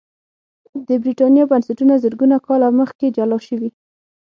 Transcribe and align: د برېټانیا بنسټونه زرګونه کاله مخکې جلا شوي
د 0.87 0.89
برېټانیا 1.03 1.43
بنسټونه 1.51 1.93
زرګونه 2.03 2.37
کاله 2.45 2.67
مخکې 2.79 3.07
جلا 3.17 3.37
شوي 3.47 3.69